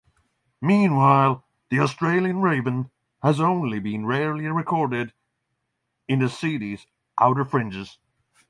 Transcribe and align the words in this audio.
Meanwhile, 0.63 1.45
the 1.69 1.79
Australian 1.79 2.41
raven 2.41 2.89
has 3.21 3.39
only 3.39 3.79
been 3.79 4.07
rarely 4.07 4.45
recorded 4.47 5.13
in 6.07 6.17
the 6.17 6.27
city's 6.27 6.87
outer 7.19 7.45
fringes. 7.45 7.99